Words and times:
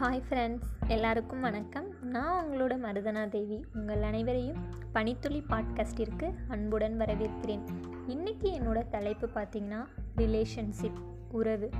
Hi 0.00 0.22
friends 0.30 0.88
எல்லாருக்கும் 0.88 1.40
வணக்கம். 1.40 1.86
நான் 2.02 2.46
உங்களோட 2.46 2.74
மருதனா 2.84 3.28
தேவி. 3.28 3.64
உங்கள் 3.74 4.02
அனைவரையும் 4.02 4.56
பனித்துளி 4.92 5.44
பாட்காஸ்டிற்கு 5.48 6.34
அன்புடன் 6.48 7.00
வரவேற்கிறேன். 7.00 7.60
இன்றைக்கி 8.08 8.42
என்னோட 8.42 8.88
தலைப்பு 8.88 9.28
பார்த்திங்கன்னா 9.34 9.84
ரிலேஷன்ஷிப் 10.16 11.00
உறவு. 11.30 11.70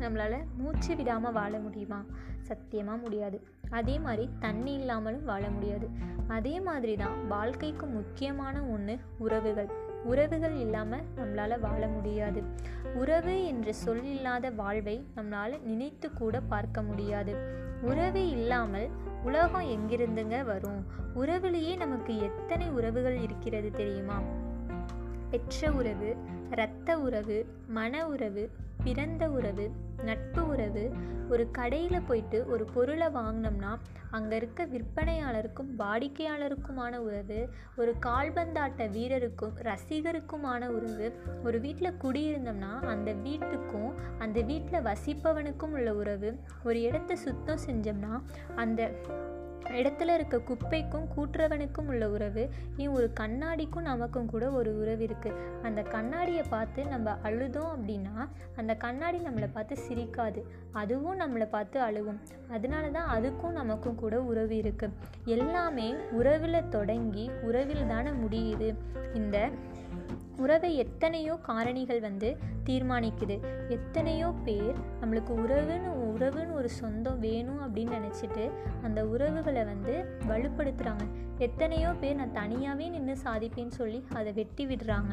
நம்மளால் 0.00 0.44
மூச்சு 0.56 0.96
விடாமல் 0.96 1.32
வாழ 1.32 1.58
முடியுமா? 1.58 2.04
சத்தியமாக 2.40 2.98
முடியாது. 2.98 3.42
அதே 3.70 3.98
மாதிரி 3.98 4.28
தண்ணி 4.38 4.72
இல்லாமலும் 4.72 5.24
வாழ 5.24 5.50
முடியாது. 5.50 5.88
அதே 6.28 6.60
மாதிரி 6.60 6.96
தான் 6.96 7.26
வாழ்க்கைக்கு 7.26 7.86
முக்கியமான 7.86 8.62
ஒன்று 8.62 8.98
உறவுகள். 9.18 9.68
உறவுகள் 10.04 10.56
இல்லாமல் 10.56 11.02
நம்மளால் 11.16 11.60
வாழ 11.60 11.88
முடியாது. 11.88 12.42
உறவு 12.94 13.46
என்ற 13.46 13.72
சொல் 13.72 14.04
இல்லாத 14.04 14.50
வாழ்வை 14.50 15.06
நம்மளால் 15.16 15.62
நினைத்து 15.62 16.12
கூட 16.12 16.40
பார்க்க 16.40 16.82
முடியாது. 16.82 17.34
உறவு 17.82 18.30
இல்லாமல் 18.30 18.88
உலகம் 19.22 19.68
எங்கிருந்துங்க 19.68 20.44
வரும்? 20.44 20.86
உறவுலேயே 21.14 21.76
நமக்கு 21.76 22.18
எத்தனை 22.18 22.70
உறவுகள் 22.70 23.16
இருக்கிறது 23.16 23.70
தெரியுமா? 23.70 24.22
பெற்ற 25.30 25.72
உறவு 25.72 26.16
இரத்த 26.50 26.98
உறவு 26.98 27.46
மன 27.66 28.08
உறவு 28.08 28.50
பிறந்த 28.84 29.24
உறவு 29.30 29.66
நட்பு 30.04 30.42
உறவு 30.46 30.84
ஒரு 31.30 31.44
கடையில் 31.50 32.06
போயிட்டு 32.06 32.38
ஒரு 32.46 32.64
பொருளை 32.74 33.06
வாங்கினோம்னா 33.14 33.70
அங்கே 34.10 34.34
இருக்க 34.36 34.64
விற்பனையாளருக்கும் 34.64 35.70
வாடிக்கையாளருக்குமான 35.78 36.98
உறவு 36.98 37.38
ஒரு 37.76 37.92
கால்பந்தாட்ட 38.06 38.88
வீரருக்கும் 38.90 39.54
ரசிகருக்குமான 39.62 40.68
உறவு 40.68 41.08
ஒரு 41.44 41.60
வீட்டில் 41.60 41.98
குடியிருந்தோம்னா 41.98 42.72
அந்த 42.86 43.12
வீட்டுக்கும் 43.24 43.90
அந்த 44.18 44.40
வீட்டில் 44.42 44.86
வசிப்பவனுக்கும் 44.86 45.74
உள்ள 45.74 45.94
உறவு 45.94 46.32
ஒரு 46.64 46.80
இடத்த 46.80 47.16
சுத்தம் 47.16 47.64
செஞ்சோம்னா 47.66 48.12
அந்த 48.56 48.82
இடத்துல 49.70 50.14
இருக்க 50.14 50.36
குப்பைக்கும் 50.38 51.06
கூட்டுறவனுக்கும் 51.16 51.86
உள்ள 51.86 52.10
உறவு 52.10 52.48
நீ 52.76 52.86
ஒரு 52.86 53.12
கண்ணாடிக்கும் 53.20 53.82
நமக்கும் 53.82 54.26
கூட 54.26 54.50
ஒரு 54.50 54.78
உறவு 54.78 55.06
இருக்குது 55.06 55.40
அந்த 55.62 55.82
கண்ணாடியை 55.82 56.44
பார்த்து 56.48 56.84
நம்ம 56.84 57.16
அழுதோம் 57.22 57.72
அப்படின்னா 57.74 58.28
அந்த 58.56 58.74
கண்ணாடி 58.74 59.18
நம்மளை 59.18 59.48
பார்த்து 59.52 59.76
சிரிக்காது. 59.88 60.42
அதுவும் 60.72 61.20
நம்மளை 61.20 61.48
பார்த்து 61.50 61.80
அழுவும். 61.80 62.20
அதனால 62.50 62.88
தான் 62.88 63.22
அதுக்கும் 63.22 63.52
நமக்கும் 63.52 63.94
கூட 63.94 64.20
உறவு 64.20 64.54
இருக்குது 64.54 64.92
எல்லாமே 65.24 65.94
உறவில் 66.10 66.68
தொடங்கி 66.68 67.30
உறவில் 67.42 67.86
தானே 67.86 68.10
முடியுது. 68.10 68.74
இந்த 69.14 69.50
உறவை 70.36 70.76
எத்தனையோ 70.76 71.34
காரணிகள் 71.48 72.00
வந்து 72.00 72.36
தீர்மானிக்குது. 72.66 73.36
எத்தனையோ 73.68 74.28
பேர் 74.44 74.76
நம்மளுக்கு 75.00 75.32
உறவுன்னு 75.44 75.90
உறவுன்னு 76.12 76.52
ஒரு 76.52 76.68
சொந்தம் 76.68 77.20
வேணும் 77.20 77.60
அப்படின்னு 77.64 77.96
நினச்சிட்டு 77.98 78.50
அந்த 78.82 79.06
உறவுகளை 79.06 79.64
வந்து 79.64 79.94
வலுப்படுத்துகிறாங்க 80.28 81.06
எத்தனையோ 81.38 81.90
பேர் 82.00 82.16
நான் 82.16 82.32
தனியாகவே 82.32 82.88
நின்று 82.88 83.16
சாதிப்பேன்னு 83.24 83.78
சொல்லி 83.80 84.04
அதை 84.14 84.32
வெட்டி 84.32 84.66
விடுறாங்க. 84.66 85.12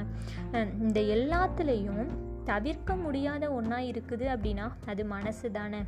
இந்த 0.80 1.00
எல்லாத்துலேயும் 1.00 2.06
தவிர்க்க 2.46 2.96
முடியாத 2.96 3.52
ஒன்றா 3.52 3.80
இருக்குது 3.80 4.28
அப்படின்னா 4.36 4.68
அது 4.86 5.06
மனசு 5.06 5.52
தானே. 5.52 5.82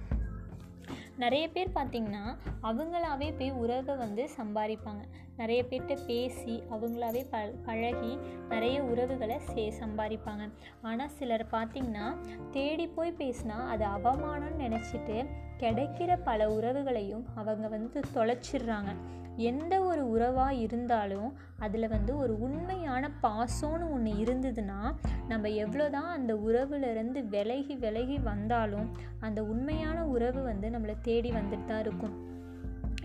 நிறைய 1.18 1.50
பேர் 1.50 1.76
பார்த்திங்கன்னா 1.76 2.24
அவங்களாவே 2.64 3.28
போய் 3.38 3.52
உறவை 3.52 3.96
வந்து 3.96 4.30
சம்பாதிப்பாங்க. 4.38 5.04
நிறைய 5.38 5.64
பேர்கிட்ட 5.64 6.06
பேசி 6.06 6.64
அவங்களாவே 6.72 7.22
ப 7.30 7.38
பழகி 7.66 8.18
நிறைய 8.50 8.84
உறவுகளை 8.84 9.40
சே 9.40 9.74
சம்பாதிப்பாங்க. 9.80 10.50
ஆனால் 10.82 11.10
சிலர் 11.10 11.46
பார்த்திங்கன்னா 11.52 12.08
தேடி 12.52 12.88
போய் 12.88 13.18
பேசினா 13.18 13.58
அது 13.68 13.86
அவமானம்னு 13.86 14.64
நினச்சிட்டு 14.66 15.26
கிடைக்கிற 15.58 16.24
பல 16.24 16.50
உறவுகளையும் 16.50 17.26
அவங்க 17.36 17.68
வந்து 17.68 18.00
தொலைச்சிடுறாங்க. 18.16 18.94
எந்த 19.38 19.82
ஒரு 19.82 20.10
உறவாக 20.10 20.54
இருந்தாலும் 20.54 21.30
அதில் 21.60 21.88
வந்து 21.88 22.18
ஒரு 22.18 22.40
உண்மையான 22.40 23.10
பாசம்னு 23.22 23.86
ஒன்று 23.92 24.12
இருந்ததுன்னா 24.24 24.80
நம்ம 25.28 25.50
எவ்வளோ 25.50 25.90
தான் 25.90 26.06
அந்த 26.06 26.36
உறவுலேருந்து 26.36 27.28
விலகி 27.28 27.76
விலகி 27.76 28.18
வந்தாலும் 28.18 28.88
அந்த 29.20 29.44
உண்மையான 29.44 30.06
உறவு 30.06 30.42
வந்து 30.44 30.70
நம்மளை 30.70 30.96
தேடி 31.04 31.32
வந்துட்டு 31.32 31.66
தான் 31.66 31.80
இருக்கும். 31.80 32.14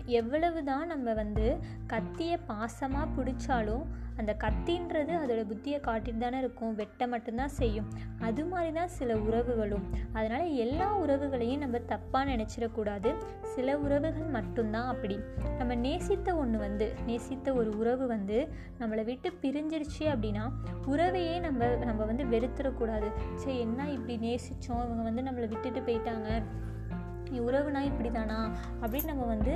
எவ்வளவு 0.05 0.63
தான் 0.63 0.87
நம்ம 0.87 1.13
வந்து 1.13 1.47
கத்தியை 1.87 2.37
பாசமாக 2.47 3.07
பிடிச்சாலும் 3.15 3.83
அந்த 4.17 4.35
கத்தின்றது 4.43 5.11
அதோட 5.13 5.41
புத்தியை 5.45 5.79
காட்டிட்டு 5.79 6.17
தானே 6.17 6.37
இருக்கும். 6.37 6.73
வெட்ட 6.73 7.07
மட்டும்தான் 7.07 7.53
செய்யும். 7.57 7.89
அது 8.19 8.45
மாதிரி 8.45 8.71
தான் 8.73 8.87
சில 8.87 9.15
உறவுகளும். 9.15 9.85
அதனால் 10.13 10.47
எல்லா 10.53 10.97
உறவுகளையும் 10.97 11.57
நம்ம 11.57 11.77
தப்பாக 11.77 12.23
நினச்சிடக்கூடாது. 12.29 13.11
சில 13.41 13.77
உறவுகள் 13.77 14.27
மட்டும்தான் 14.27 14.87
அப்படி. 14.87 15.17
நம்ம 15.57 15.75
நேசித்த 15.75 16.35
ஒன்று 16.35 16.59
வந்து 16.59 16.93
நேசித்த 17.05 17.53
ஒரு 17.53 17.77
உறவு 17.77 18.07
வந்து 18.07 18.39
நம்மளை 18.79 19.05
விட்டு 19.05 19.31
பிரிஞ்சிருச்சு 19.41 20.05
அப்படின்னா 20.13 20.45
உறவையே 20.87 21.39
நம்ம 21.39 21.65
நம்ம 21.65 22.05
வந்து 22.05 22.25
வெறுத்துடக்கூடாது. 22.25 23.11
சரி 23.35 23.59
என்ன 23.59 23.89
இப்படி 23.89 24.17
நேசித்தோம் 24.17 24.83
இவங்க 24.85 25.03
வந்து 25.03 25.21
நம்மளை 25.21 25.47
விட்டுட்டு 25.47 25.81
போயிட்டாங்க. 25.81 26.41
உறவுனா 27.31 27.79
இப்படி 27.79 28.11
தானா 28.11 28.51
அப்படின்னு 28.81 29.05
நம்ம 29.05 29.23
வந்து 29.23 29.53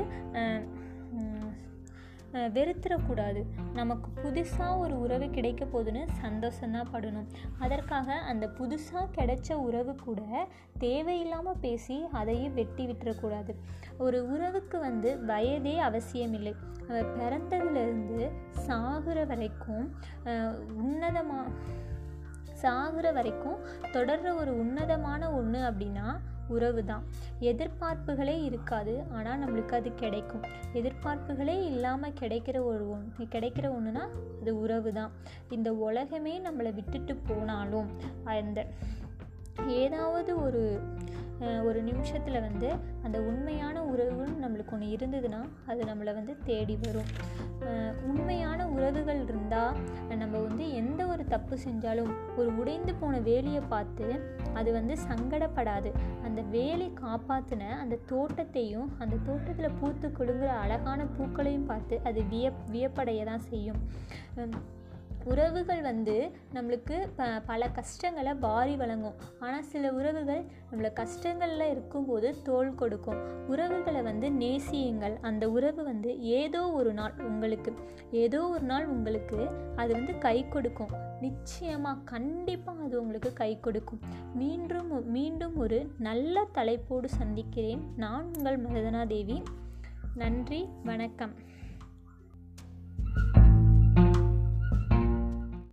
வெறுத்துடக்கூடாது 2.34 3.42
நமக்கு 3.74 4.10
புதுசாக 4.22 4.78
ஒரு 4.78 5.00
உறவு 5.00 5.30
கிடைக்க 5.30 5.66
போதுன்னு 5.66 6.08
சந்தோஷந்தான் 6.22 6.88
படணும். 6.94 7.28
அதற்காக 7.60 8.14
அந்த 8.14 8.46
புதுசாக 8.58 9.12
கிடைச்ச 9.18 9.54
உறவு 9.54 9.96
கூட 9.96 10.48
தேவையில்லாமல் 10.78 11.60
பேசி 11.62 12.08
அதையும் 12.12 12.54
வெட்டி 12.54 12.88
விட்டுறக்கூடாது. 12.88 13.54
ஒரு 13.98 14.32
உறவுக்கு 14.32 14.80
வந்து 14.80 15.26
வயதே 15.26 15.78
அவசியமில்லை. 15.80 16.56
பிறந்ததுலேருந்து 16.88 18.32
சாகுற 18.68 19.28
வரைக்கும் 19.28 19.96
உன்னதமாக 20.84 21.52
சாகுற 22.62 23.14
வரைக்கும் 23.14 23.60
தொடர்ற 23.94 24.36
ஒரு 24.36 24.60
உன்னதமான 24.60 25.32
ஒன்று 25.32 25.60
அப்படின்னா 25.60 26.20
உறவு 26.54 26.82
தான் 26.86 27.04
எதிர்பார்ப்புகளே 27.50 28.36
இருக்காது 28.44 28.94
ஆனால் 29.12 29.42
நம்மளுக்கு 29.42 29.76
அது 29.76 29.90
கிடைக்கும். 29.94 30.44
எதிர்பார்ப்புகளே 30.74 31.58
இல்லாமல் 31.66 32.18
கிடைக்கிற 32.22 32.58
ஒரு 32.64 32.84
ஒன்று 32.90 33.26
கிடைக்கிற 33.36 33.68
ஒன்றுனா 33.76 34.04
அது 34.42 34.54
உறவு 34.60 34.92
தான் 34.94 35.12
இந்த 35.50 35.72
உலகமே 35.88 36.36
நம்மளை 36.40 36.72
விட்டுட்டு 36.74 37.16
போனாலும் 37.28 37.90
அந்த 38.34 38.60
ஏதாவது 39.80 40.32
ஒரு 40.42 40.64
ஒரு 41.68 41.80
நிமிஷத்தில் 41.90 42.44
வந்து 42.46 42.70
அந்த 43.06 43.18
உண்மையான 43.30 43.78
உறவுன்னு 43.92 44.42
நம்மளுக்கு 44.44 44.74
ஒன்று 44.76 44.88
இருந்ததுன்னா 44.96 45.42
அது 45.72 45.82
நம்மளை 45.90 46.12
வந்து 46.20 46.34
தேடி 46.50 46.76
வரும். 46.84 47.10
உண்மையான 48.10 48.60
உறவுகள் 48.76 49.22
இருந்தால் 49.26 49.78
நம்ம 50.22 50.34
வந்து 50.46 50.66
எந்த 50.82 51.02
ஒரு 51.14 51.24
தப்பு 51.34 51.56
செஞ்சாலும் 51.66 52.12
ஒரு 52.40 52.50
உடைந்து 52.62 52.94
போன 53.02 53.20
வேலியை 53.30 53.62
பார்த்து 53.74 54.08
அது 54.60 54.70
வந்து 54.78 54.96
சங்கடப்படாது. 55.10 55.92
அந்த 56.28 56.42
வேலி 56.56 56.88
காப்பாற்றின 57.04 57.70
அந்த 57.84 58.02
தோட்டத்தையும் 58.12 58.90
அந்த 59.06 59.22
தோட்டத்தில் 59.30 59.78
பூத்து 59.82 60.10
கொடுங்குற 60.20 60.52
அழகான 60.64 61.08
பூக்களையும் 61.18 61.70
பார்த்து 61.72 61.98
அது 62.12 62.22
வியப் 62.34 62.64
வியப்படைய 62.76 63.24
தான் 63.32 63.46
செய்யும். 63.52 63.82
உறவுகள் 65.26 65.82
வந்து 65.82 66.32
நம்மளுக்கு 66.54 66.96
ப 67.16 67.26
பல 67.46 67.70
கஷ்டங்களை 67.70 68.34
வாரி 68.34 68.76
வழங்கும். 68.76 69.18
ஆனால் 69.40 69.64
சில 69.64 69.92
உறவுகள் 69.94 70.42
நம்மளை 70.72 70.94
கஷ்டங்களில் 70.94 71.72
இருக்கும்போது 71.72 72.42
தோல் 72.44 72.76
கொடுக்கும். 72.76 73.22
உறவுகளை 73.48 74.02
வந்து 74.02 74.32
நேசியுங்கள். 74.32 75.16
அந்த 75.22 75.50
உறவு 75.50 75.84
வந்து 75.84 76.12
ஏதோ 76.22 76.62
ஒரு 76.72 76.94
நாள் 76.94 77.16
உங்களுக்கு 77.30 77.74
ஏதோ 78.12 78.42
ஒரு 78.48 78.64
நாள் 78.64 78.86
உங்களுக்கு 78.86 79.40
அது 79.76 79.94
வந்து 79.94 80.18
கை 80.18 80.38
கொடுக்கும். 80.50 80.94
நிச்சயமாக 81.22 82.06
கண்டிப்பாக 82.14 82.84
அது 82.84 83.02
உங்களுக்கு 83.02 83.34
கை 83.34 83.52
கொடுக்கும். 83.60 84.02
மீண்டும் 84.34 85.12
மீண்டும் 85.12 85.58
ஒரு 85.58 85.80
நல்ல 86.00 86.46
தலைப்போடு 86.52 87.10
சந்திக்கிறேன். 87.10 87.84
நான் 87.96 88.30
உங்கள் 88.36 88.64
மருதனா 88.64 89.08
தேவி. 89.08 89.42
நன்றி 90.16 90.68
வணக்கம். 90.84 91.34